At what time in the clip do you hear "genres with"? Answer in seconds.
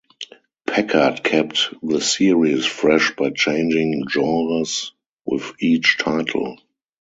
4.09-5.51